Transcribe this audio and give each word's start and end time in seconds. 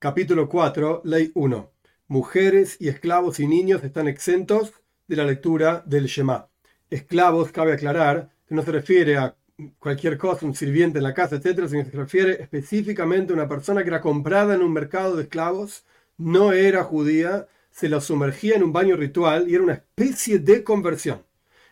Capítulo 0.00 0.48
4, 0.48 1.02
Ley 1.06 1.32
1. 1.34 1.72
Mujeres 2.06 2.76
y 2.78 2.86
esclavos 2.86 3.40
y 3.40 3.48
niños 3.48 3.82
están 3.82 4.06
exentos 4.06 4.72
de 5.08 5.16
la 5.16 5.24
lectura 5.24 5.82
del 5.86 6.06
Shema. 6.06 6.46
Esclavos, 6.88 7.50
cabe 7.50 7.72
aclarar, 7.72 8.30
que 8.46 8.54
no 8.54 8.62
se 8.62 8.70
refiere 8.70 9.16
a 9.16 9.34
cualquier 9.80 10.16
cosa, 10.16 10.46
un 10.46 10.54
sirviente 10.54 10.98
en 10.98 11.02
la 11.02 11.14
casa, 11.14 11.34
etcétera, 11.34 11.66
sino 11.66 11.82
que 11.82 11.90
se 11.90 11.96
refiere 11.96 12.40
específicamente 12.40 13.32
a 13.32 13.34
una 13.34 13.48
persona 13.48 13.82
que 13.82 13.88
era 13.88 14.00
comprada 14.00 14.54
en 14.54 14.62
un 14.62 14.72
mercado 14.72 15.16
de 15.16 15.24
esclavos, 15.24 15.84
no 16.16 16.52
era 16.52 16.84
judía, 16.84 17.48
se 17.72 17.88
la 17.88 18.00
sumergía 18.00 18.54
en 18.54 18.62
un 18.62 18.72
baño 18.72 18.94
ritual 18.94 19.50
y 19.50 19.56
era 19.56 19.64
una 19.64 19.72
especie 19.72 20.38
de 20.38 20.62
conversión. 20.62 21.24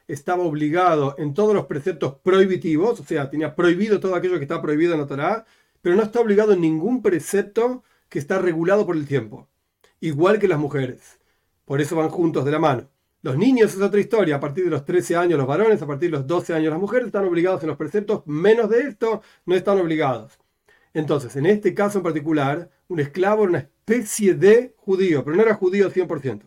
Estaba 0.09 0.43
obligado 0.43 1.15
en 1.17 1.33
todos 1.33 1.55
los 1.55 1.67
preceptos 1.67 2.17
prohibitivos, 2.25 2.99
o 2.99 3.05
sea, 3.05 3.31
tenía 3.31 3.55
prohibido 3.55 4.01
todo 4.01 4.17
aquello 4.17 4.39
que 4.39 4.47
está 4.47 4.61
prohibido 4.61 4.95
en 4.95 5.01
la 5.03 5.07
Torah, 5.07 5.47
pero 5.81 5.95
no 5.95 6.03
está 6.03 6.19
obligado 6.19 6.55
en 6.55 6.61
ningún 6.61 7.03
precepto 7.03 7.85
que 8.09 8.19
está 8.19 8.39
regulado 8.39 8.87
por 8.87 8.97
el 8.97 9.07
tiempo, 9.07 9.49
igual 10.01 10.39
que 10.39 10.49
las 10.49 10.59
mujeres. 10.59 11.19
Por 11.65 11.81
eso 11.81 11.97
van 11.97 12.09
juntos 12.09 12.45
de 12.45 12.51
la 12.53 12.59
mano. 12.59 12.89
Los 13.23 13.37
niños 13.37 13.75
es 13.75 13.81
otra 13.81 14.01
historia, 14.01 14.37
a 14.37 14.41
partir 14.41 14.65
de 14.65 14.71
los 14.71 14.85
13 14.85 15.17
años 15.17 15.39
los 15.39 15.49
varones, 15.49 15.83
a 15.83 15.87
partir 15.87 16.11
de 16.11 16.19
los 16.19 16.27
12 16.27 16.55
años 16.55 16.71
las 16.71 16.81
mujeres 16.81 17.07
están 17.07 17.25
obligados 17.25 17.63
en 17.63 17.69
los 17.69 17.77
preceptos, 17.77 18.23
menos 18.27 18.71
de 18.71 18.83
esto 18.83 19.23
no 19.45 19.55
están 19.55 19.81
obligados. 19.81 20.39
Entonces, 20.95 21.35
en 21.37 21.47
este 21.47 21.75
caso 21.75 21.99
en 21.99 22.05
particular, 22.05 22.71
un 22.89 23.01
esclavo 23.01 23.43
era 23.43 23.51
una 23.51 23.59
especie 23.59 24.35
de 24.35 24.75
judío, 24.79 25.25
pero 25.25 25.37
no 25.37 25.43
era 25.43 25.55
judío 25.55 25.91
100%. 25.91 26.43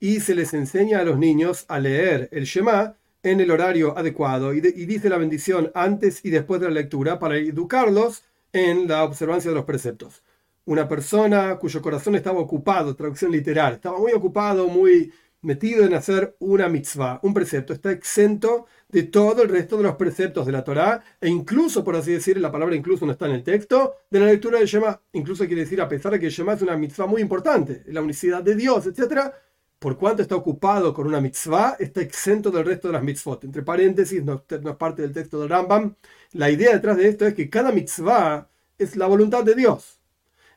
Y 0.00 0.20
se 0.20 0.34
les 0.34 0.54
enseña 0.54 1.00
a 1.00 1.04
los 1.04 1.18
niños 1.18 1.64
a 1.68 1.78
leer 1.78 2.28
el 2.32 2.44
Shema 2.44 2.96
en 3.22 3.40
el 3.40 3.50
horario 3.50 3.96
adecuado 3.98 4.54
y, 4.54 4.60
dice 4.60 5.08
la 5.08 5.18
bendición 5.18 5.70
antes 5.74 6.24
y 6.24 6.30
después 6.30 6.60
de 6.60 6.68
la 6.68 6.74
lectura 6.74 7.18
para 7.18 7.36
educarlos 7.36 8.24
en 8.52 8.88
la 8.88 9.04
observancia 9.04 9.50
de 9.50 9.56
los 9.56 9.64
preceptos. 9.64 10.22
Una 10.66 10.88
persona 10.88 11.58
cuyo 11.58 11.80
corazón 11.80 12.16
estaba 12.16 12.40
ocupado, 12.40 12.96
traducción 12.96 13.30
literal, 13.30 13.74
estaba 13.74 13.98
muy 14.00 14.12
ocupado, 14.12 14.66
muy 14.66 15.12
metido 15.42 15.84
en 15.84 15.94
hacer 15.94 16.34
una 16.40 16.68
mitzvah, 16.68 17.20
un 17.22 17.32
precepto, 17.32 17.72
está 17.72 17.92
exento 17.92 18.66
de 18.88 19.04
todo 19.04 19.44
el 19.44 19.48
resto 19.48 19.76
de 19.76 19.84
los 19.84 19.94
preceptos 19.94 20.44
de 20.44 20.50
la 20.50 20.64
Torá 20.64 21.04
e 21.20 21.28
incluso, 21.28 21.84
por 21.84 21.94
así 21.94 22.10
decir, 22.10 22.40
la 22.40 22.50
palabra 22.50 22.74
incluso 22.74 23.06
no 23.06 23.12
está 23.12 23.26
en 23.26 23.36
el 23.36 23.44
texto, 23.44 23.94
de 24.10 24.18
la 24.18 24.26
lectura 24.26 24.58
del 24.58 24.66
Shema. 24.66 25.00
Incluso 25.12 25.46
quiere 25.46 25.62
decir, 25.62 25.80
a 25.80 25.88
pesar 25.88 26.10
de 26.10 26.18
que 26.18 26.26
el 26.26 26.32
Shema 26.32 26.54
es 26.54 26.62
una 26.62 26.76
mitzvah 26.76 27.06
muy 27.06 27.22
importante, 27.22 27.84
la 27.86 28.02
unicidad 28.02 28.42
de 28.42 28.56
Dios, 28.56 28.86
etc., 28.86 29.30
por 29.78 29.96
cuanto 29.96 30.22
está 30.22 30.34
ocupado 30.34 30.92
con 30.92 31.06
una 31.06 31.20
mitzvah, 31.20 31.76
está 31.78 32.00
exento 32.00 32.50
del 32.50 32.64
resto 32.64 32.88
de 32.88 32.94
las 32.94 33.04
mitzvot. 33.04 33.44
Entre 33.44 33.62
paréntesis, 33.62 34.24
no, 34.24 34.42
no 34.62 34.70
es 34.70 34.76
parte 34.76 35.02
del 35.02 35.12
texto 35.12 35.38
del 35.38 35.48
Rambam. 35.48 35.94
La 36.32 36.50
idea 36.50 36.72
detrás 36.72 36.96
de 36.96 37.06
esto 37.06 37.24
es 37.24 37.34
que 37.34 37.48
cada 37.48 37.70
mitzvah 37.70 38.48
es 38.78 38.96
la 38.96 39.06
voluntad 39.06 39.44
de 39.44 39.54
Dios. 39.54 39.95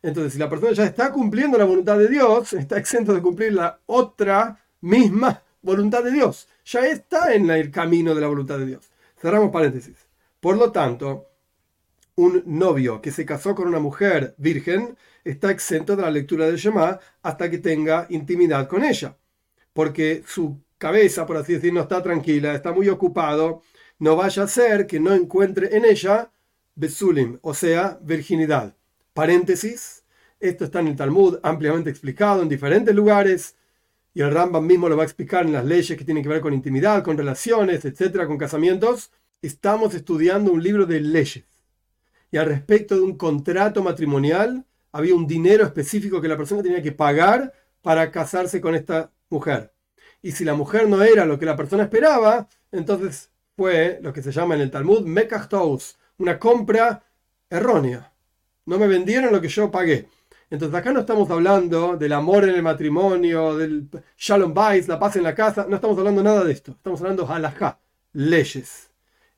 Entonces, 0.01 0.33
si 0.33 0.39
la 0.39 0.49
persona 0.49 0.71
ya 0.71 0.85
está 0.85 1.11
cumpliendo 1.11 1.57
la 1.57 1.65
voluntad 1.65 1.97
de 1.97 2.07
Dios, 2.07 2.53
está 2.53 2.77
exento 2.77 3.13
de 3.13 3.21
cumplir 3.21 3.53
la 3.53 3.79
otra 3.85 4.63
misma 4.81 5.43
voluntad 5.61 6.03
de 6.03 6.11
Dios. 6.11 6.47
Ya 6.65 6.85
está 6.87 7.33
en 7.33 7.49
el 7.49 7.69
camino 7.71 8.15
de 8.15 8.21
la 8.21 8.27
voluntad 8.27 8.59
de 8.59 8.65
Dios. 8.65 8.89
Cerramos 9.21 9.51
paréntesis. 9.51 10.07
Por 10.39 10.57
lo 10.57 10.71
tanto, 10.71 11.27
un 12.15 12.43
novio 12.45 13.01
que 13.01 13.11
se 13.11 13.25
casó 13.25 13.55
con 13.55 13.67
una 13.67 13.79
mujer 13.79 14.35
virgen 14.37 14.97
está 15.23 15.51
exento 15.51 15.95
de 15.95 16.03
la 16.03 16.11
lectura 16.11 16.45
del 16.45 16.57
Shema 16.57 16.99
hasta 17.21 17.49
que 17.49 17.57
tenga 17.57 18.07
intimidad 18.09 18.67
con 18.67 18.83
ella. 18.83 19.17
Porque 19.73 20.23
su 20.25 20.61
cabeza, 20.77 21.25
por 21.25 21.37
así 21.37 21.53
decir, 21.53 21.73
no 21.73 21.81
está 21.81 22.01
tranquila, 22.01 22.55
está 22.55 22.71
muy 22.71 22.87
ocupado. 22.89 23.61
No 23.99 24.15
vaya 24.15 24.43
a 24.43 24.47
ser 24.47 24.87
que 24.87 24.99
no 24.99 25.13
encuentre 25.13 25.75
en 25.75 25.83
ella 25.85 26.31
Besulim, 26.75 27.37
o 27.41 27.53
sea, 27.53 27.99
virginidad. 28.01 28.75
Paréntesis. 29.13 30.03
Esto 30.39 30.65
está 30.65 30.79
en 30.79 30.87
el 30.87 30.95
Talmud 30.95 31.39
ampliamente 31.43 31.89
explicado 31.89 32.41
en 32.41 32.49
diferentes 32.49 32.95
lugares 32.95 33.55
y 34.13 34.21
el 34.21 34.31
Rambam 34.31 34.65
mismo 34.65 34.89
lo 34.89 34.97
va 34.97 35.03
a 35.03 35.05
explicar 35.05 35.45
en 35.45 35.53
las 35.53 35.65
leyes 35.65 35.97
que 35.97 36.05
tienen 36.05 36.23
que 36.23 36.29
ver 36.29 36.41
con 36.41 36.53
intimidad, 36.53 37.03
con 37.03 37.17
relaciones, 37.17 37.85
etcétera, 37.85 38.27
con 38.27 38.37
casamientos. 38.37 39.11
Estamos 39.41 39.93
estudiando 39.93 40.51
un 40.51 40.63
libro 40.63 40.85
de 40.85 40.99
leyes. 40.99 41.45
Y 42.31 42.37
al 42.37 42.47
respecto 42.47 42.95
de 42.95 43.01
un 43.01 43.17
contrato 43.17 43.83
matrimonial, 43.83 44.65
había 44.91 45.15
un 45.15 45.27
dinero 45.27 45.63
específico 45.65 46.21
que 46.21 46.27
la 46.27 46.37
persona 46.37 46.63
tenía 46.63 46.81
que 46.81 46.91
pagar 46.91 47.53
para 47.81 48.11
casarse 48.11 48.59
con 48.59 48.75
esta 48.75 49.11
mujer. 49.29 49.73
Y 50.21 50.31
si 50.31 50.43
la 50.43 50.53
mujer 50.53 50.89
no 50.89 51.01
era 51.01 51.25
lo 51.25 51.39
que 51.39 51.45
la 51.45 51.55
persona 51.55 51.83
esperaba, 51.83 52.47
entonces 52.71 53.31
fue 53.55 53.99
lo 54.01 54.11
que 54.11 54.21
se 54.21 54.31
llama 54.31 54.55
en 54.55 54.61
el 54.61 54.71
Talmud 54.71 55.05
Mekachtos, 55.05 55.97
una 56.17 56.39
compra 56.39 57.03
errónea. 57.49 58.11
No 58.69 58.77
me 58.77 58.87
vendieron 58.87 59.33
lo 59.33 59.41
que 59.41 59.47
yo 59.47 59.71
pagué. 59.71 60.07
Entonces 60.47 60.77
acá 60.77 60.91
no 60.91 60.99
estamos 60.99 61.27
hablando 61.31 61.97
del 61.97 62.13
amor 62.13 62.43
en 62.43 62.51
el 62.51 62.61
matrimonio, 62.61 63.57
del 63.57 63.89
shalom 64.15 64.53
bais, 64.53 64.87
la 64.87 64.99
paz 64.99 65.15
en 65.15 65.23
la 65.23 65.33
casa, 65.33 65.65
no 65.67 65.77
estamos 65.77 65.97
hablando 65.97 66.21
nada 66.21 66.43
de 66.43 66.51
esto. 66.51 66.73
Estamos 66.73 67.01
hablando 67.01 67.27
halajá, 67.27 67.79
leyes. 68.13 68.91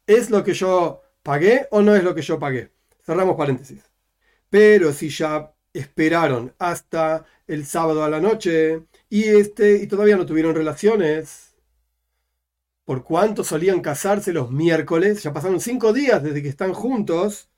¿Es 0.06 0.30
lo 0.30 0.44
que 0.44 0.54
yo 0.54 1.02
pagué 1.24 1.66
o 1.72 1.82
no 1.82 1.96
es 1.96 2.04
lo 2.04 2.14
que 2.14 2.22
yo 2.22 2.40
pagué? 2.40 2.74
Cerramos 3.06 3.38
paréntesis. 3.38 3.90
Pero 4.50 4.92
si 4.92 5.08
ya 5.08 5.54
esperaron 5.74 6.54
hasta 6.60 7.24
el 7.48 7.66
sábado 7.66 8.04
a 8.04 8.10
la 8.10 8.20
noche 8.20 8.84
y 9.10 9.24
este 9.30 9.78
y 9.78 9.88
todavía 9.88 10.18
no 10.18 10.26
tuvieron 10.26 10.56
relaciones, 10.56 11.56
por 12.84 13.06
cuánto 13.06 13.46
solían 13.46 13.80
casarse 13.80 14.34
los 14.34 14.52
miércoles, 14.52 15.24
ya 15.24 15.32
pasaron 15.32 15.62
cinco 15.62 15.94
días 15.94 16.22
desde 16.22 16.42
que 16.44 16.50
están 16.50 16.74
juntos, 16.74 17.51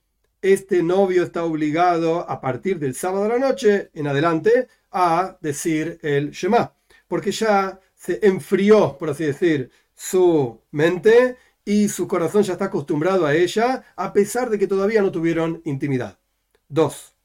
este 0.44 0.84
novio 0.84 1.24
está 1.24 1.46
obligado 1.46 2.30
a 2.30 2.42
partir 2.42 2.78
del 2.78 2.96
sábado 2.96 3.26
a 3.26 3.30
la 3.30 3.40
noche 3.40 3.90
en 3.94 4.08
adelante 4.08 4.68
a 4.92 5.38
decir 5.42 6.00
el 6.04 6.32
Shema, 6.32 6.76
porque 7.08 7.32
ya 7.32 7.80
se 7.96 8.20
enfrió, 8.22 8.98
por 8.98 9.10
así 9.10 9.24
decir, 9.24 9.72
su 9.96 10.62
mente 10.72 11.38
y 11.64 11.88
su 11.88 12.08
corazón 12.10 12.44
ya 12.44 12.54
está 12.54 12.66
acostumbrado 12.66 13.26
a 13.26 13.34
ella, 13.34 13.86
a 13.96 14.12
pesar 14.12 14.50
de 14.50 14.60
que 14.60 14.68
todavía 14.68 15.02
no 15.02 15.12
tuvieron 15.12 15.62
intimidad. 15.64 16.20
Dos. 16.68 17.16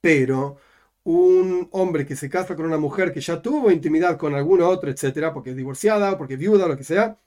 Pero 0.00 0.56
un 1.04 1.68
hombre 1.70 2.04
que 2.04 2.16
se 2.16 2.28
casa 2.28 2.56
con 2.56 2.66
una 2.66 2.78
mujer 2.78 3.12
que 3.12 3.20
ya 3.20 3.40
tuvo 3.40 3.70
intimidad 3.70 4.16
con 4.18 4.34
alguna 4.34 4.68
otra, 4.68 4.90
etcétera, 4.90 5.32
porque 5.32 5.50
es 5.50 5.56
divorciada, 5.56 6.18
porque 6.18 6.34
es 6.34 6.40
viuda, 6.40 6.66
lo 6.66 6.76
que 6.76 6.84
sea, 6.84 7.18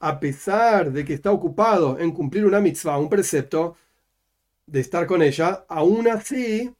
a 0.00 0.18
pesar 0.18 0.92
de 0.92 1.04
que 1.04 1.14
está 1.14 1.30
ocupado 1.30 1.98
en 1.98 2.12
cumplir 2.12 2.46
una 2.46 2.60
mitzvah, 2.60 2.98
un 2.98 3.10
precepto, 3.10 3.76
de 4.66 4.80
estar 4.80 5.06
con 5.06 5.22
ella, 5.22 5.64
aún 5.68 6.08
así 6.08 6.74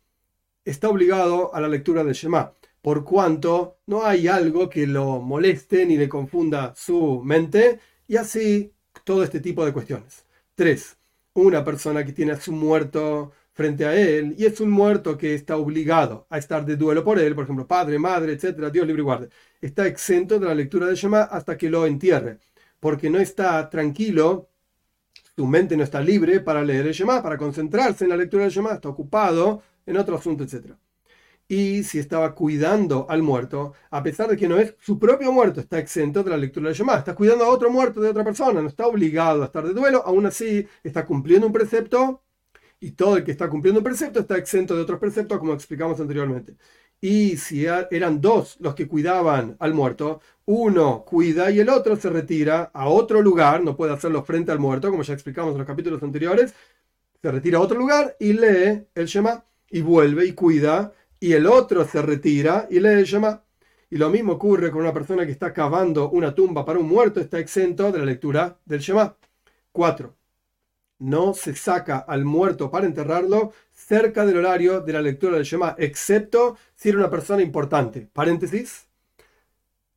está 0.65 0.89
obligado 0.89 1.55
a 1.55 1.61
la 1.61 1.69
lectura 1.69 2.05
del 2.05 2.15
Shema, 2.15 2.53
por 2.81 3.05
cuanto 3.05 3.79
no 3.87 4.05
hay 4.05 4.29
algo 4.29 4.69
que 4.69 4.87
lo 4.87 5.21
moleste 5.21 5.87
ni 5.87 5.97
le 5.97 6.09
confunda 6.09 6.75
su 6.77 7.23
mente, 7.25 7.81
y 8.09 8.17
así 8.17 8.73
todo 9.05 9.23
este 9.25 9.41
tipo 9.41 9.65
de 9.65 9.73
cuestiones. 9.73 10.25
3. 10.55 10.99
Una 11.35 11.65
persona 11.65 12.05
que 12.05 12.13
tiene 12.13 12.33
a 12.33 12.41
su 12.41 12.53
muerto 12.53 13.33
frente 13.53 13.85
a 13.85 13.95
él 13.95 14.35
y 14.39 14.47
es 14.47 14.61
un 14.61 14.71
muerto 14.71 15.17
que 15.19 15.35
está 15.35 15.57
obligado 15.57 16.27
a 16.31 16.39
estar 16.39 16.65
de 16.65 16.77
duelo 16.77 17.05
por 17.05 17.19
él, 17.19 17.35
por 17.35 17.45
ejemplo, 17.45 17.67
padre, 17.67 17.99
madre, 17.99 18.33
etcétera, 18.33 18.71
Dios 18.71 18.87
libre 18.87 19.03
y 19.03 19.05
guarde, 19.05 19.29
está 19.61 19.87
exento 19.87 20.39
de 20.39 20.47
la 20.47 20.55
lectura 20.55 20.87
del 20.87 20.97
Shema 20.97 21.23
hasta 21.23 21.57
que 21.57 21.71
lo 21.71 21.87
entierre, 21.87 22.39
porque 22.81 23.11
no 23.11 23.19
está 23.19 23.69
tranquilo 23.71 24.49
tu 25.35 25.47
mente 25.47 25.77
no 25.77 25.85
está 25.85 26.01
libre 26.01 26.41
para 26.41 26.63
leer 26.63 26.87
el 26.87 26.93
Shema, 26.93 27.23
para 27.23 27.39
concentrarse 27.39 28.05
en 28.05 28.11
la 28.11 28.17
lectura 28.17 28.45
del 28.45 28.53
Shema, 28.53 28.75
está 28.75 28.89
ocupado 28.89 29.63
en 29.87 29.97
otro 29.97 30.17
asunto, 30.17 30.45
etc. 30.45 30.75
Y 31.49 31.83
si 31.85 31.99
estaba 31.99 32.35
cuidando 32.35 33.07
al 33.11 33.23
muerto, 33.23 33.75
a 33.91 34.03
pesar 34.03 34.29
de 34.29 34.37
que 34.37 34.49
no 34.49 34.59
es 34.59 34.75
su 34.81 34.99
propio 34.99 35.33
muerto, 35.33 35.61
está 35.61 35.79
exento 35.79 36.23
de 36.23 36.31
la 36.31 36.37
lectura 36.37 36.69
del 36.69 36.77
Shema, 36.77 36.97
está 36.97 37.15
cuidando 37.15 37.45
a 37.45 37.49
otro 37.49 37.71
muerto 37.71 38.01
de 38.01 38.11
otra 38.11 38.25
persona, 38.25 38.63
no 38.63 38.69
está 38.69 38.87
obligado 38.87 39.43
a 39.43 39.47
estar 39.47 39.65
de 39.67 39.75
duelo, 39.75 40.03
aún 40.07 40.27
así 40.27 40.67
está 40.83 41.05
cumpliendo 41.05 41.47
un 41.47 41.53
precepto 41.53 42.23
y 42.81 42.93
todo 42.93 43.17
el 43.17 43.25
que 43.25 43.33
está 43.33 43.49
cumpliendo 43.49 43.81
un 43.81 43.85
precepto 43.85 44.21
está 44.21 44.37
exento 44.37 44.75
de 44.75 44.83
otros 44.83 44.99
preceptos, 44.99 45.39
como 45.39 45.55
explicamos 45.55 46.01
anteriormente. 46.01 46.57
Y 47.05 47.37
si 47.37 47.67
eran 47.67 48.21
dos 48.21 48.59
los 48.61 48.77
que 48.77 48.87
cuidaban 48.87 49.57
al 49.59 49.75
muerto, 49.75 50.21
uno 50.47 51.05
cuida 51.05 51.51
y 51.51 51.59
el 51.59 51.69
otro 51.69 51.97
se 51.97 52.09
retira 52.09 52.71
a 52.73 52.89
otro 52.89 53.21
lugar, 53.21 53.65
no 53.65 53.77
puede 53.77 53.93
hacerlo 53.93 54.23
frente 54.23 54.53
al 54.53 54.61
muerto, 54.61 54.89
como 54.89 55.03
ya 55.03 55.13
explicamos 55.13 55.51
en 55.51 55.59
los 55.59 55.67
capítulos 55.67 56.01
anteriores, 56.01 56.55
se 57.21 57.33
retira 57.33 57.59
a 57.59 57.61
otro 57.61 57.77
lugar 57.77 58.17
y 58.21 58.35
lee 58.35 58.87
el 58.95 59.07
Shema 59.07 59.45
y 59.69 59.81
vuelve 59.81 60.27
y 60.27 60.33
cuida, 60.33 60.93
y 61.19 61.33
el 61.33 61.49
otro 61.49 61.85
se 61.85 62.01
retira 62.03 62.69
y 62.71 62.79
lee 62.79 63.01
el 63.01 63.05
Shema. 63.05 63.43
Y 63.91 63.97
lo 63.97 64.09
mismo 64.09 64.35
ocurre 64.35 64.71
con 64.71 64.83
una 64.83 64.93
persona 64.93 65.27
que 65.27 65.33
está 65.33 65.53
cavando 65.53 66.09
una 66.11 66.33
tumba 66.33 66.65
para 66.65 66.79
un 66.79 66.87
muerto, 66.87 67.19
está 67.19 67.41
exento 67.41 67.91
de 67.91 67.99
la 67.99 68.05
lectura 68.05 68.61
del 68.65 68.79
Shema. 68.79 69.17
4. 69.73 70.22
No 71.03 71.35
se 71.35 71.57
saca 71.57 71.99
al 71.99 72.25
muerto 72.25 72.71
para 72.71 72.87
enterrarlo 72.87 73.53
cerca 73.73 74.25
del 74.25 74.37
horario 74.37 74.83
de 74.83 74.93
la 74.93 75.03
lectura 75.03 75.35
del 75.35 75.43
Shema, 75.43 75.75
excepto 75.77 76.57
si 76.77 76.91
era 76.91 76.99
una 76.99 77.11
persona 77.11 77.43
importante. 77.43 78.09
Paréntesis. 78.13 78.87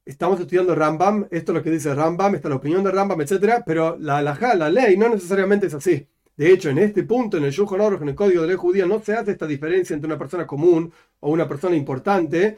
Estamos 0.04 0.40
estudiando 0.40 0.74
Rambam, 0.74 1.28
esto 1.30 1.52
es 1.52 1.58
lo 1.58 1.64
que 1.64 1.70
dice 1.70 1.94
Rambam, 1.94 2.34
esta 2.34 2.48
es 2.48 2.50
la 2.50 2.56
opinión 2.56 2.84
de 2.84 2.90
Rambam, 2.90 3.22
etc. 3.22 3.62
Pero 3.68 3.98
la 4.00 4.18
halajá, 4.18 4.56
la 4.56 4.72
ley, 4.72 4.98
no 4.98 5.08
necesariamente 5.10 5.68
es 5.68 5.76
así. 5.76 6.08
De 6.36 6.52
hecho, 6.52 6.72
en 6.72 6.80
este 6.80 7.04
punto, 7.04 7.38
en 7.38 7.44
el 7.44 7.54
Aruch, 7.54 8.02
en 8.02 8.10
el 8.10 8.16
código 8.16 8.42
de 8.42 8.48
ley 8.48 8.58
judía, 8.58 8.88
no 8.88 9.00
se 9.00 9.14
hace 9.14 9.30
esta 9.30 9.46
diferencia 9.46 9.94
entre 9.94 10.08
una 10.08 10.18
persona 10.18 10.48
común 10.48 10.92
o 11.20 11.30
una 11.30 11.48
persona 11.48 11.76
importante. 11.76 12.58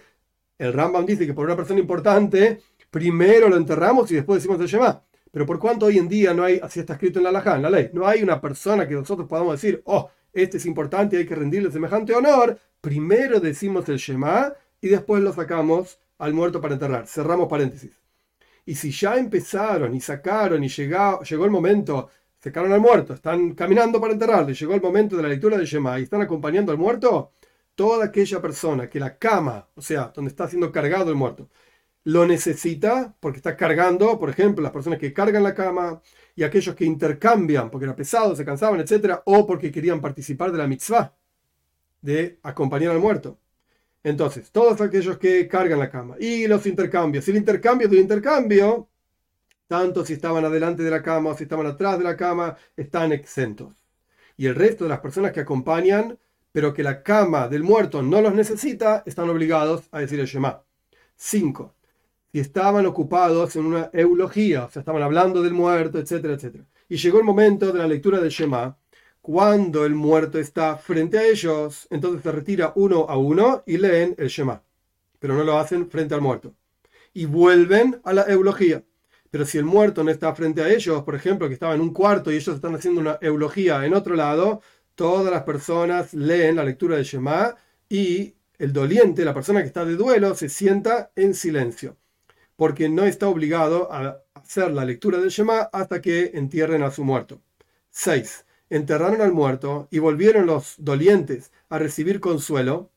El 0.57 0.71
Rambam 0.71 1.05
dice 1.05 1.27
que 1.27 1.33
por 1.33 1.45
una 1.45 1.57
persona 1.57 1.81
importante, 1.81 2.61
primero 2.89 3.49
lo 3.49 3.57
enterramos 3.57 4.09
y 4.09 4.15
después 4.15 4.41
decimos 4.41 4.61
el 4.61 4.67
Shema. 4.67 5.03
Pero 5.37 5.45
por 5.45 5.59
cuanto 5.59 5.85
hoy 5.85 5.99
en 5.99 6.07
día 6.07 6.33
no 6.33 6.43
hay, 6.43 6.59
así 6.63 6.79
está 6.79 6.93
escrito 6.93 7.19
en 7.19 7.25
la 7.25 7.31
Lajá, 7.31 7.57
en 7.57 7.61
la 7.61 7.69
ley, 7.69 7.91
no 7.93 8.07
hay 8.07 8.23
una 8.23 8.41
persona 8.41 8.87
que 8.87 8.95
nosotros 8.95 9.27
podamos 9.27 9.61
decir, 9.61 9.83
oh, 9.85 10.09
este 10.33 10.57
es 10.57 10.65
importante 10.65 11.15
y 11.15 11.19
hay 11.19 11.25
que 11.27 11.35
rendirle 11.35 11.69
semejante 11.69 12.15
honor, 12.15 12.57
primero 12.81 13.39
decimos 13.39 13.87
el 13.87 13.97
Shema 13.97 14.51
y 14.81 14.87
después 14.87 15.21
lo 15.21 15.31
sacamos 15.31 15.99
al 16.17 16.33
muerto 16.33 16.59
para 16.59 16.73
enterrar. 16.73 17.05
Cerramos 17.05 17.47
paréntesis. 17.47 18.01
Y 18.65 18.73
si 18.73 18.89
ya 18.89 19.15
empezaron 19.15 19.93
y 19.93 20.01
sacaron 20.01 20.63
y 20.63 20.69
llegó, 20.69 21.21
llegó 21.21 21.45
el 21.45 21.51
momento 21.51 22.09
sacaron 22.39 22.71
al 22.71 22.81
muerto, 22.81 23.13
están 23.13 23.53
caminando 23.53 24.01
para 24.01 24.13
enterrarle, 24.13 24.55
llegó 24.55 24.73
el 24.73 24.81
momento 24.81 25.15
de 25.17 25.21
la 25.21 25.29
lectura 25.29 25.55
de 25.55 25.65
Shema 25.67 25.99
y 25.99 26.03
están 26.03 26.23
acompañando 26.23 26.71
al 26.71 26.79
muerto, 26.79 27.33
toda 27.75 28.05
aquella 28.05 28.41
persona 28.41 28.89
que 28.89 28.99
la 28.99 29.19
cama, 29.19 29.67
o 29.75 29.83
sea, 29.83 30.11
donde 30.15 30.29
está 30.29 30.47
siendo 30.47 30.71
cargado 30.71 31.11
el 31.11 31.15
muerto, 31.15 31.47
lo 32.07 32.25
necesita 32.25 33.13
porque 33.19 33.37
está 33.37 33.57
cargando, 33.57 34.17
por 34.17 34.29
ejemplo, 34.29 34.63
las 34.63 34.71
personas 34.71 34.97
que 34.97 35.11
cargan 35.11 35.43
la 35.43 35.53
cama 35.53 36.01
y 36.37 36.43
aquellos 36.43 36.73
que 36.73 36.85
intercambian 36.85 37.69
porque 37.69 37.83
era 37.83 37.97
pesado, 37.97 38.33
se 38.33 38.45
cansaban, 38.45 38.79
etc., 38.79 39.19
o 39.25 39.45
porque 39.45 39.69
querían 39.73 39.99
participar 39.99 40.53
de 40.53 40.57
la 40.57 40.67
mitzvah 40.67 41.13
de 42.01 42.39
acompañar 42.43 42.91
al 42.91 42.99
muerto. 42.99 43.37
Entonces, 44.03 44.51
todos 44.51 44.79
aquellos 44.79 45.17
que 45.17 45.49
cargan 45.49 45.79
la 45.79 45.89
cama 45.89 46.15
y 46.17 46.47
los 46.47 46.65
intercambios, 46.65 47.27
y 47.27 47.31
el 47.31 47.37
intercambio 47.37 47.89
del 47.89 47.99
intercambio 47.99 48.87
tanto 49.67 50.05
si 50.05 50.13
estaban 50.13 50.45
adelante 50.45 50.83
de 50.83 50.91
la 50.91 51.03
cama 51.03 51.31
o 51.31 51.37
si 51.37 51.43
estaban 51.43 51.67
atrás 51.67 51.97
de 51.97 52.05
la 52.05 52.15
cama, 52.15 52.55
están 52.77 53.11
exentos. 53.11 53.83
Y 54.37 54.45
el 54.45 54.55
resto 54.55 54.85
de 54.85 54.91
las 54.91 55.01
personas 55.01 55.33
que 55.33 55.41
acompañan, 55.41 56.17
pero 56.53 56.73
que 56.73 56.83
la 56.83 57.03
cama 57.03 57.49
del 57.49 57.63
muerto 57.63 58.01
no 58.01 58.21
los 58.21 58.33
necesita, 58.33 59.03
están 59.05 59.29
obligados 59.29 59.89
a 59.91 59.99
decir 59.99 60.21
el 60.21 60.25
Shema. 60.25 60.63
5. 61.17 61.76
Estaban 62.39 62.85
ocupados 62.85 63.55
en 63.55 63.65
una 63.65 63.89
eulogía, 63.93 64.65
o 64.65 64.69
sea, 64.69 64.81
estaban 64.81 65.01
hablando 65.01 65.41
del 65.41 65.53
muerto, 65.53 65.99
etcétera, 65.99 66.33
etcétera. 66.33 66.65
Y 66.89 66.97
llegó 66.97 67.19
el 67.19 67.23
momento 67.23 67.71
de 67.71 67.79
la 67.79 67.87
lectura 67.87 68.19
del 68.19 68.29
Shema, 68.29 68.77
cuando 69.21 69.85
el 69.85 69.93
muerto 69.93 70.39
está 70.39 70.77
frente 70.77 71.17
a 71.17 71.25
ellos, 71.25 71.87
entonces 71.89 72.23
se 72.23 72.31
retira 72.31 72.71
uno 72.75 73.05
a 73.09 73.17
uno 73.17 73.63
y 73.65 73.77
leen 73.77 74.15
el 74.17 74.29
Shema. 74.29 74.63
Pero 75.19 75.35
no 75.35 75.43
lo 75.43 75.57
hacen 75.57 75.89
frente 75.89 76.15
al 76.15 76.21
muerto. 76.21 76.53
Y 77.13 77.25
vuelven 77.25 77.99
a 78.05 78.13
la 78.13 78.23
eulogía. 78.23 78.83
Pero 79.29 79.45
si 79.45 79.57
el 79.57 79.65
muerto 79.65 80.03
no 80.03 80.11
está 80.11 80.33
frente 80.33 80.61
a 80.61 80.69
ellos, 80.69 81.03
por 81.03 81.15
ejemplo, 81.15 81.47
que 81.47 81.55
estaba 81.55 81.75
en 81.75 81.81
un 81.81 81.93
cuarto 81.93 82.31
y 82.31 82.35
ellos 82.35 82.55
están 82.55 82.75
haciendo 82.75 83.01
una 83.01 83.17
eulogía 83.21 83.85
en 83.85 83.93
otro 83.93 84.15
lado, 84.15 84.61
todas 84.95 85.31
las 85.31 85.43
personas 85.43 86.13
leen 86.13 86.55
la 86.55 86.63
lectura 86.63 86.95
de 86.95 87.03
Shema 87.03 87.55
y 87.89 88.33
el 88.57 88.73
doliente, 88.73 89.25
la 89.25 89.33
persona 89.33 89.61
que 89.61 89.67
está 89.67 89.85
de 89.85 89.95
duelo, 89.95 90.35
se 90.35 90.49
sienta 90.49 91.11
en 91.15 91.33
silencio, 91.33 91.97
porque 92.57 92.89
no 92.89 93.05
está 93.05 93.29
obligado 93.29 93.89
a 93.93 94.21
hacer 94.33 94.71
la 94.71 94.83
lectura 94.83 95.19
del 95.19 95.29
Shema 95.29 95.69
hasta 95.71 96.01
que 96.01 96.31
entierren 96.33 96.83
a 96.83 96.91
su 96.91 97.05
muerto. 97.05 97.39
6. 97.91 98.45
Enterraron 98.69 99.21
al 99.21 99.31
muerto 99.31 99.87
y 99.89 99.99
volvieron 99.99 100.45
los 100.45 100.75
dolientes 100.77 101.53
a 101.69 101.79
recibir 101.79 102.19
consuelo 102.19 102.91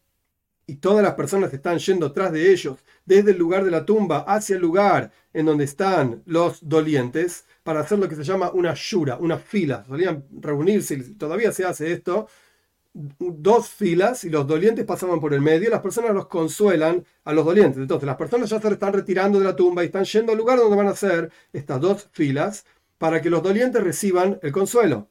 y 0.67 0.77
todas 0.77 1.03
las 1.03 1.15
personas 1.15 1.53
están 1.53 1.79
yendo 1.79 2.13
tras 2.13 2.33
de 2.33 2.53
ellos, 2.53 2.79
desde 3.05 3.33
el 3.33 3.39
lugar 3.39 3.65
de 3.65 3.73
la 3.73 3.85
tumba 3.85 4.21
hacia 4.21 4.57
el 4.57 4.63
lugar 4.63 5.11
en 5.33 5.47
donde 5.47 5.65
están 5.65 6.23
los 6.27 6.69
dolientes, 6.69 7.45
para 7.63 7.81
hacer 7.81 7.99
lo 7.99 8.09
que 8.09 8.17
se 8.17 8.25
llama 8.25 8.51
una 8.53 8.73
shura, 8.77 9.17
una 9.17 9.37
fila. 9.37 9.85
Solían 9.87 10.25
reunirse, 10.41 10.95
y 10.95 11.15
todavía 11.15 11.53
se 11.53 11.65
hace 11.65 11.93
esto, 11.93 12.29
dos 12.93 13.69
filas 13.69 14.25
y 14.25 14.31
los 14.31 14.47
dolientes 14.47 14.85
pasaban 14.85 15.21
por 15.21 15.33
el 15.33 15.41
medio, 15.41 15.71
las 15.71 15.81
personas 15.81 16.13
los 16.13 16.27
consuelan 16.27 17.05
a 17.25 17.33
los 17.33 17.45
dolientes. 17.45 17.79
Entonces 17.79 18.07
las 18.07 18.17
personas 18.17 18.51
ya 18.51 18.61
se 18.61 18.69
están 18.69 18.93
retirando 18.93 19.39
de 19.39 19.45
la 19.45 19.57
tumba 19.57 19.83
y 19.83 19.87
están 19.87 20.05
yendo 20.05 20.33
al 20.33 20.39
lugar 20.39 20.59
donde 20.59 20.77
van 20.77 20.89
a 20.89 20.91
hacer 20.91 21.31
estas 21.53 21.81
dos 21.81 22.09
filas 22.13 22.65
para 22.99 23.23
que 23.23 23.31
los 23.31 23.43
dolientes 23.43 23.83
reciban 23.83 24.39
el 24.43 24.53
consuelo 24.53 25.09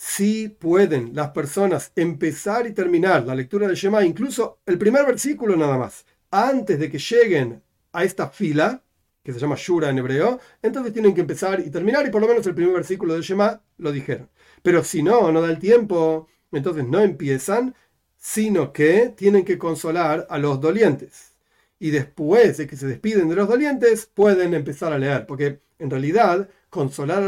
si 0.00 0.48
pueden 0.48 1.10
las 1.12 1.30
personas 1.30 1.90
empezar 1.96 2.68
y 2.68 2.72
terminar 2.72 3.26
la 3.26 3.34
lectura 3.34 3.66
del 3.66 3.74
Shema, 3.74 4.04
incluso 4.04 4.60
el 4.64 4.78
primer 4.78 5.04
versículo 5.04 5.56
nada 5.56 5.76
más, 5.76 6.06
antes 6.30 6.78
de 6.78 6.88
que 6.88 6.98
lleguen 6.98 7.64
a 7.92 8.04
esta 8.04 8.28
fila, 8.28 8.84
que 9.24 9.32
se 9.32 9.40
llama 9.40 9.56
Shura 9.58 9.90
en 9.90 9.98
hebreo, 9.98 10.38
entonces 10.62 10.92
tienen 10.92 11.14
que 11.14 11.22
empezar 11.22 11.58
y 11.58 11.68
terminar, 11.70 12.06
y 12.06 12.10
por 12.10 12.22
lo 12.22 12.28
menos 12.28 12.46
el 12.46 12.54
primer 12.54 12.74
versículo 12.74 13.14
del 13.14 13.24
Shema 13.24 13.60
lo 13.78 13.90
dijeron. 13.90 14.30
Pero 14.62 14.84
si 14.84 15.02
no, 15.02 15.32
no 15.32 15.40
da 15.40 15.50
el 15.50 15.58
tiempo, 15.58 16.28
entonces 16.52 16.86
no 16.86 17.00
empiezan, 17.00 17.74
sino 18.16 18.72
que 18.72 19.12
tienen 19.16 19.44
que 19.44 19.58
consolar 19.58 20.26
a 20.30 20.38
los 20.38 20.60
dolientes. 20.60 21.32
Y 21.78 21.90
después 21.90 22.56
de 22.58 22.66
que 22.66 22.76
se 22.76 22.86
despiden 22.86 23.28
de 23.28 23.36
los 23.36 23.48
dolientes, 23.48 24.06
pueden 24.06 24.54
empezar 24.54 24.92
a 24.92 24.98
leer, 24.98 25.26
porque 25.26 25.60
en 25.78 25.90
realidad 25.90 26.48
consolar 26.70 27.22
a 27.22 27.26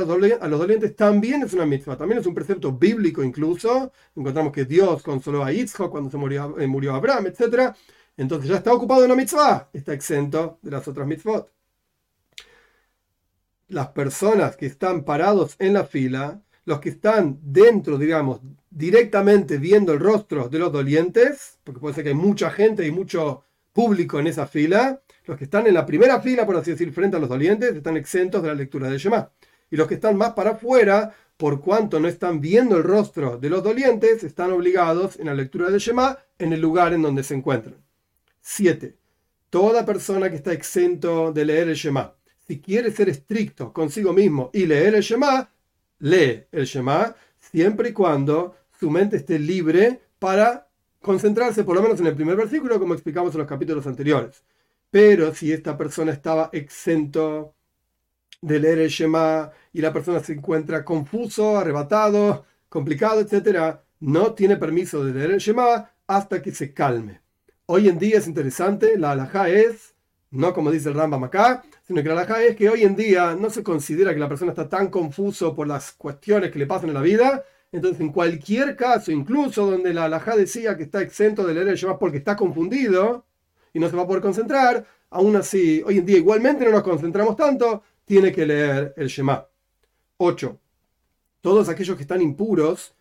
los, 0.49 0.59
dolientes 0.59 0.95
también 0.97 1.43
es 1.43 1.53
una 1.53 1.65
mitzvah, 1.67 1.97
también 1.97 2.21
es 2.21 2.27
un 2.27 2.35
precepto 2.35 2.73
bíblico 2.73 3.23
incluso. 3.23 3.93
Encontramos 4.17 4.53
que 4.53 4.65
Dios 4.65 5.03
consoló 5.03 5.45
a 5.45 5.53
Yitzhak 5.53 5.91
cuando 5.91 6.11
se 6.11 6.17
murió, 6.17 6.59
eh, 6.59 6.67
murió 6.67 6.95
Abraham, 6.95 7.27
etc. 7.29 7.75
Entonces 8.17 8.51
ya 8.51 8.57
está 8.57 8.73
ocupado 8.73 9.05
en 9.05 9.13
una 9.13 9.17
mitzvah, 9.23 9.71
está 9.73 9.93
exento 9.95 10.59
de 10.63 10.71
las 10.71 10.87
otras 10.89 11.07
mitzvot. 11.07 11.51
Las 13.69 13.89
personas 13.89 14.57
que 14.57 14.67
están 14.67 15.05
parados 15.05 15.55
en 15.59 15.75
la 15.75 15.85
fila, 15.85 16.43
los 16.65 16.81
que 16.81 16.91
están 16.91 17.39
dentro, 17.41 17.99
digamos, 17.99 18.41
directamente 18.71 19.59
viendo 19.59 19.93
el 19.93 20.01
rostro 20.01 20.49
de 20.49 20.59
los 20.59 20.73
dolientes, 20.73 21.59
porque 21.65 21.81
puede 21.81 21.95
ser 21.95 22.05
que 22.05 22.11
hay 22.11 22.17
mucha 22.17 22.51
gente 22.51 22.87
y 22.87 22.91
mucho 22.91 23.45
público 23.73 24.19
en 24.19 24.29
esa 24.29 24.47
fila, 24.47 25.03
los 25.27 25.37
que 25.37 25.45
están 25.45 25.67
en 25.67 25.75
la 25.75 25.87
primera 25.87 26.21
fila, 26.21 26.47
por 26.47 26.57
así 26.57 26.71
decir, 26.71 26.93
frente 26.93 27.17
a 27.17 27.21
los 27.21 27.29
dolientes, 27.29 27.75
están 27.75 27.97
exentos 27.97 28.43
de 28.43 28.49
la 28.49 28.55
lectura 28.55 28.89
del 28.89 28.99
Shema. 28.99 29.31
Y 29.71 29.77
los 29.77 29.87
que 29.87 29.95
están 29.95 30.17
más 30.17 30.33
para 30.33 30.51
afuera, 30.51 31.15
por 31.37 31.61
cuanto 31.61 32.01
no 32.01 32.09
están 32.09 32.41
viendo 32.41 32.77
el 32.77 32.83
rostro 32.83 33.39
de 33.39 33.51
los 33.51 33.63
dolientes, 33.63 34.25
están 34.25 34.53
obligados 34.53 35.19
en 35.19 35.27
la 35.27 35.35
lectura 35.35 35.71
del 35.71 35.81
Shema 35.81 36.19
en 36.39 36.53
el 36.53 36.61
lugar 36.61 36.93
en 36.93 37.03
donde 37.03 37.23
se 37.23 37.35
encuentran. 37.35 37.77
7. 38.41 38.97
Toda 39.51 39.85
persona 39.85 40.31
que 40.31 40.37
está 40.37 40.53
exento 40.53 41.33
de 41.33 41.45
leer 41.45 41.69
el 41.69 41.75
Shema, 41.75 42.15
si 42.47 42.61
quiere 42.61 42.91
ser 42.91 43.09
estricto 43.09 43.73
consigo 43.73 44.13
mismo 44.13 44.51
y 44.53 44.67
leer 44.67 44.95
el 44.95 45.03
Shema, 45.03 45.49
lee 46.01 46.45
el 46.51 46.65
Shema 46.65 47.15
siempre 47.39 47.91
y 47.91 47.93
cuando 47.93 48.57
su 48.81 48.91
mente 48.91 49.19
esté 49.19 49.39
libre 49.39 50.01
para 50.19 50.67
concentrarse 51.03 51.65
por 51.65 51.77
lo 51.77 51.83
menos 51.83 52.01
en 52.01 52.07
el 52.07 52.15
primer 52.15 52.35
versículo, 52.35 52.81
como 52.81 52.95
explicamos 52.95 53.35
en 53.35 53.41
los 53.41 53.47
capítulos 53.47 53.87
anteriores. 53.87 54.43
Pero 54.91 55.35
si 55.35 55.53
esta 55.53 55.77
persona 55.77 56.13
estaba 56.13 56.49
exento 56.53 57.55
de 58.41 58.59
leer 58.59 58.79
el 58.79 58.89
Shema 58.89 59.51
y 59.75 59.83
la 59.83 59.93
persona 59.93 60.21
se 60.21 60.33
encuentra 60.33 60.83
confuso, 60.83 61.59
arrebatado, 61.59 62.47
complicado, 62.71 63.21
etc., 63.21 63.77
no 64.01 64.33
tiene 64.33 64.57
permiso 64.57 65.05
de 65.05 65.13
leer 65.13 65.33
el 65.33 65.41
Shema 65.41 65.91
hasta 66.07 66.41
que 66.41 66.53
se 66.53 66.73
calme. 66.73 67.21
Hoy 67.67 67.89
en 67.89 67.99
día 67.99 68.17
es 68.17 68.27
interesante, 68.27 68.99
la 68.99 69.13
alajá 69.13 69.51
es, 69.51 69.95
no 70.31 70.55
como 70.55 70.71
dice 70.71 70.89
el 70.89 70.95
Rambam 70.95 71.25
acá, 71.25 71.63
sino 71.87 72.03
que 72.03 72.09
la 72.09 72.15
alajá 72.15 72.43
es 72.43 72.57
que 72.57 72.71
hoy 72.71 72.83
en 72.85 72.97
día 72.97 73.37
no 73.39 73.51
se 73.51 73.63
considera 73.63 74.15
que 74.15 74.21
la 74.21 74.29
persona 74.29 74.53
está 74.53 74.71
tan 74.71 74.89
confuso 74.89 75.55
por 75.55 75.69
las 75.69 75.93
cuestiones 75.93 76.51
que 76.51 76.59
le 76.59 76.67
pasan 76.67 76.89
en 76.89 76.95
la 76.95 77.03
vida, 77.03 77.45
entonces, 77.73 78.00
en 78.00 78.11
cualquier 78.11 78.77
caso, 78.77 79.12
incluso 79.12 79.71
donde 79.71 79.95
la 79.95 80.07
alajá 80.07 80.37
decía 80.37 80.77
que 80.77 80.85
está 80.85 81.00
exento 81.03 81.47
de 81.47 81.55
leer 81.55 81.69
el 81.69 81.77
Shema 81.77 81.99
porque 81.99 82.19
está 82.19 82.37
confundido, 82.37 83.25
y 83.73 83.79
no 83.79 83.89
se 83.89 83.97
va 83.97 84.03
a 84.03 84.07
poder 84.07 84.23
concentrar, 84.23 84.85
aún 85.11 85.37
así, 85.37 85.83
hoy 85.87 85.99
en 85.99 86.07
día 86.07 86.19
igualmente 86.19 86.65
no 86.65 86.73
nos 86.73 86.83
concentramos 86.83 87.37
tanto, 87.37 87.83
tiene 88.05 88.33
que 88.33 88.45
leer 88.45 88.95
el 88.97 89.07
Shema. 89.07 89.47
8. 90.17 90.59
Todos 91.41 91.69
aquellos 91.69 91.97
que 91.97 92.03
están 92.03 92.21
impuros, 92.21 92.95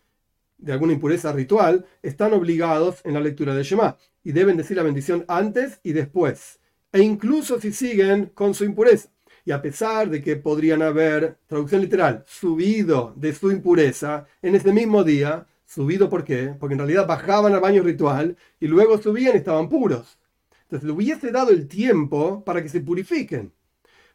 de 0.56 0.72
alguna 0.72 0.92
impureza 0.92 1.32
ritual, 1.32 1.84
están 2.02 2.32
obligados 2.32 3.00
en 3.04 3.14
la 3.14 3.20
lectura 3.20 3.54
del 3.54 3.64
Shema 3.64 3.96
y 4.22 4.32
deben 4.32 4.56
decir 4.56 4.76
la 4.76 4.82
bendición 4.84 5.24
antes 5.26 5.80
y 5.82 5.92
después, 5.92 6.60
e 6.92 7.00
incluso 7.02 7.60
si 7.60 7.72
siguen 7.72 8.26
con 8.26 8.54
su 8.54 8.64
impureza. 8.64 9.10
Y 9.44 9.52
a 9.52 9.62
pesar 9.62 10.10
de 10.10 10.22
que 10.22 10.36
podrían 10.36 10.82
haber, 10.82 11.38
traducción 11.46 11.80
literal, 11.80 12.24
subido 12.26 13.14
de 13.16 13.32
su 13.34 13.50
impureza 13.50 14.26
en 14.42 14.54
ese 14.54 14.72
mismo 14.72 15.04
día, 15.04 15.46
subido 15.66 16.08
¿por 16.08 16.24
qué? 16.24 16.54
Porque 16.58 16.74
en 16.74 16.80
realidad 16.80 17.06
bajaban 17.06 17.54
al 17.54 17.60
baño 17.60 17.82
ritual 17.82 18.36
y 18.58 18.66
luego 18.66 18.98
subían 18.98 19.34
y 19.34 19.38
estaban 19.38 19.68
puros. 19.68 20.18
Entonces 20.62 20.86
le 20.86 20.92
hubiese 20.92 21.30
dado 21.32 21.50
el 21.50 21.68
tiempo 21.68 22.44
para 22.44 22.62
que 22.62 22.68
se 22.68 22.80
purifiquen. 22.80 23.52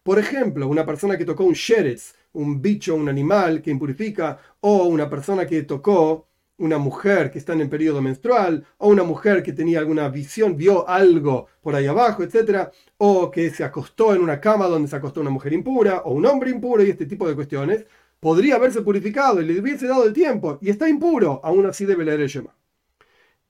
Por 0.03 0.19
ejemplo, 0.19 0.67
una 0.67 0.85
persona 0.85 1.17
que 1.17 1.25
tocó 1.25 1.45
un 1.45 1.53
sheretz, 1.53 2.13
un 2.33 2.61
bicho, 2.61 2.95
un 2.95 3.09
animal 3.09 3.61
que 3.61 3.71
impurifica, 3.71 4.39
o 4.61 4.83
una 4.85 5.09
persona 5.09 5.47
que 5.47 5.63
tocó 5.63 6.27
una 6.57 6.77
mujer 6.77 7.31
que 7.31 7.39
está 7.39 7.53
en 7.53 7.69
periodo 7.69 8.01
menstrual, 8.01 8.65
o 8.77 8.89
una 8.89 9.03
mujer 9.03 9.43
que 9.43 9.53
tenía 9.53 9.79
alguna 9.79 10.07
visión, 10.09 10.55
vio 10.55 10.87
algo 10.87 11.47
por 11.61 11.75
ahí 11.75 11.85
abajo, 11.85 12.23
etc., 12.23 12.69
o 12.97 13.29
que 13.31 13.49
se 13.49 13.63
acostó 13.63 14.15
en 14.15 14.21
una 14.21 14.39
cama 14.39 14.67
donde 14.67 14.87
se 14.87 14.95
acostó 14.95 15.21
una 15.21 15.29
mujer 15.29 15.53
impura, 15.53 16.01
o 16.05 16.13
un 16.13 16.25
hombre 16.25 16.49
impuro, 16.51 16.83
y 16.83 16.89
este 16.89 17.05
tipo 17.05 17.27
de 17.27 17.35
cuestiones, 17.35 17.85
podría 18.19 18.55
haberse 18.55 18.81
purificado 18.81 19.39
y 19.41 19.45
le 19.45 19.59
hubiese 19.59 19.87
dado 19.87 20.05
el 20.05 20.13
tiempo 20.13 20.57
y 20.59 20.71
está 20.71 20.89
impuro, 20.89 21.39
aún 21.43 21.65
así 21.67 21.85
debe 21.85 22.05
leer 22.05 22.21
el 22.21 22.27
Shema. 22.27 22.55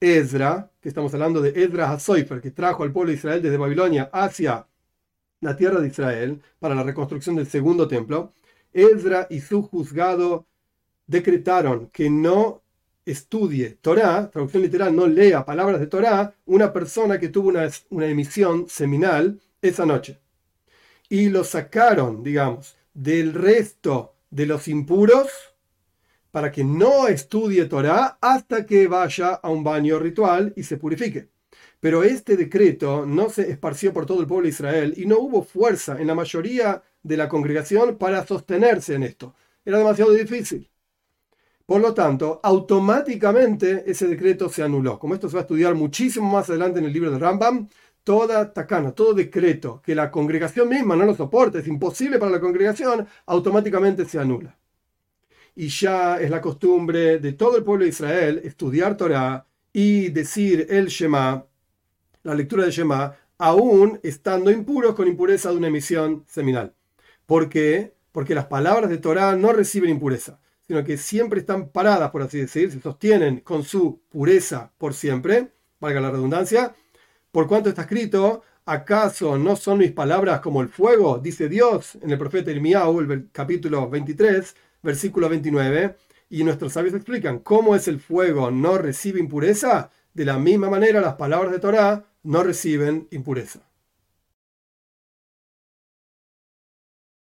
Ezra, 0.01 0.69
que 0.81 0.89
estamos 0.89 1.13
hablando 1.13 1.41
de 1.41 1.63
Ezra 1.63 1.91
Hasoifer, 1.91 2.41
que 2.41 2.51
trajo 2.51 2.83
al 2.83 2.91
pueblo 2.91 3.11
de 3.11 3.17
Israel 3.17 3.41
desde 3.41 3.55
Babilonia 3.55 4.09
hacia 4.11 4.67
la 5.39 5.55
tierra 5.55 5.79
de 5.79 5.87
Israel 5.87 6.41
para 6.59 6.75
la 6.75 6.83
reconstrucción 6.83 7.37
del 7.37 7.47
segundo 7.47 7.87
templo, 7.87 8.33
Ezra 8.73 9.27
y 9.29 9.39
su 9.39 9.61
juzgado 9.61 10.45
decretaron 11.07 11.89
que 11.91 12.09
no 12.09 12.64
estudie 13.05 13.77
Torah, 13.81 14.29
traducción 14.31 14.63
literal, 14.63 14.95
no 14.95 15.07
lea 15.07 15.45
palabras 15.45 15.79
de 15.79 15.87
Torah, 15.87 16.33
una 16.45 16.73
persona 16.73 17.19
que 17.19 17.29
tuvo 17.29 17.49
una, 17.49 17.69
emisión 18.07 18.67
seminal 18.67 19.39
esa 19.61 19.85
noche. 19.85 20.19
Y 21.07 21.29
lo 21.29 21.43
sacaron, 21.43 22.23
digamos, 22.23 22.77
del 22.93 23.33
resto 23.33 24.15
de 24.31 24.47
los 24.47 24.67
impuros 24.67 25.29
para 26.31 26.51
que 26.51 26.63
no 26.63 27.07
estudie 27.07 27.65
Torah 27.65 28.17
hasta 28.19 28.65
que 28.65 28.87
vaya 28.87 29.35
a 29.35 29.49
un 29.49 29.63
baño 29.63 29.99
ritual 29.99 30.51
y 30.55 30.63
se 30.63 30.77
purifique. 30.77 31.29
Pero 31.79 32.03
este 32.03 32.35
decreto 32.35 33.05
no 33.05 33.29
se 33.29 33.49
esparció 33.51 33.93
por 33.93 34.05
todo 34.05 34.19
el 34.19 34.27
pueblo 34.27 34.43
de 34.43 34.49
Israel 34.49 34.93
y 34.97 35.05
no 35.05 35.19
hubo 35.19 35.43
fuerza 35.43 35.99
en 35.99 36.07
la 36.07 36.15
mayoría 36.15 36.81
de 37.03 37.17
la 37.17 37.29
congregación 37.29 37.97
para 37.97 38.25
sostenerse 38.25 38.95
en 38.95 39.03
esto. 39.03 39.35
Era 39.63 39.77
demasiado 39.77 40.11
difícil. 40.11 40.69
Por 41.65 41.81
lo 41.81 41.95
tanto, 41.95 42.39
automáticamente 42.43 43.89
ese 43.89 44.07
decreto 44.07 44.49
se 44.49 44.61
anuló. 44.61 44.99
Como 44.99 45.15
esto 45.15 45.27
se 45.27 45.33
va 45.35 45.41
a 45.41 45.43
estudiar 45.43 45.73
muchísimo 45.73 46.31
más 46.31 46.47
adelante 46.49 46.77
en 46.79 46.85
el 46.85 46.93
libro 46.93 47.09
de 47.09 47.17
Rambam, 47.17 47.67
toda 48.03 48.53
tacana, 48.53 48.91
todo 48.91 49.15
decreto 49.15 49.81
que 49.83 49.95
la 49.95 50.11
congregación 50.11 50.69
misma 50.69 50.95
no 50.95 51.05
lo 51.05 51.15
soporta, 51.15 51.57
es 51.57 51.67
imposible 51.67 52.19
para 52.19 52.31
la 52.31 52.39
congregación, 52.39 53.07
automáticamente 53.25 54.05
se 54.05 54.19
anula. 54.19 54.55
Y 55.55 55.69
ya 55.69 56.19
es 56.21 56.29
la 56.29 56.39
costumbre 56.41 57.17
de 57.17 57.33
todo 57.33 57.57
el 57.57 57.63
pueblo 57.63 57.83
de 57.83 57.89
Israel 57.89 58.41
estudiar 58.43 58.95
Torah 58.95 59.47
y 59.73 60.09
decir 60.09 60.67
el 60.69 60.87
Shema, 60.87 61.47
la 62.21 62.35
lectura 62.35 62.63
del 62.63 62.73
Shema, 62.73 63.15
aún 63.39 63.99
estando 64.03 64.51
impuros 64.51 64.93
con 64.93 65.07
impureza 65.07 65.49
de 65.49 65.57
una 65.57 65.67
emisión 65.67 66.25
seminal. 66.27 66.75
¿Por 67.25 67.49
qué? 67.49 67.95
Porque 68.11 68.35
las 68.35 68.45
palabras 68.45 68.89
de 68.91 68.99
Torah 68.99 69.35
no 69.35 69.51
reciben 69.51 69.89
impureza 69.89 70.39
sino 70.67 70.83
que 70.83 70.97
siempre 70.97 71.39
están 71.39 71.69
paradas, 71.69 72.11
por 72.11 72.21
así 72.21 72.39
decir, 72.39 72.71
se 72.71 72.81
sostienen 72.81 73.39
con 73.39 73.63
su 73.63 74.01
pureza 74.09 74.71
por 74.77 74.93
siempre, 74.93 75.51
valga 75.79 76.01
la 76.01 76.11
redundancia, 76.11 76.75
por 77.31 77.47
cuanto 77.47 77.69
está 77.69 77.83
escrito, 77.83 78.43
¿acaso 78.65 79.37
no 79.37 79.55
son 79.55 79.79
mis 79.79 79.91
palabras 79.91 80.39
como 80.39 80.61
el 80.61 80.69
fuego? 80.69 81.19
Dice 81.19 81.49
Dios 81.49 81.97
en 82.01 82.09
el 82.11 82.17
profeta 82.17 82.51
Irmiau, 82.51 82.99
el 82.99 83.29
capítulo 83.31 83.89
23, 83.89 84.55
versículo 84.81 85.29
29, 85.29 85.97
y 86.29 86.43
nuestros 86.43 86.73
sabios 86.73 86.95
explican 86.95 87.39
cómo 87.39 87.75
es 87.75 87.87
el 87.87 87.99
fuego 87.99 88.49
no 88.51 88.77
recibe 88.77 89.19
impureza, 89.19 89.91
de 90.13 90.25
la 90.25 90.39
misma 90.39 90.69
manera 90.69 91.01
las 91.01 91.15
palabras 91.15 91.51
de 91.51 91.59
Torah 91.59 92.05
no 92.23 92.41
reciben 92.41 93.07
impureza. 93.11 93.59